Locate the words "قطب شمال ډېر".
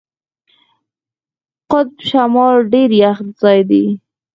1.71-2.89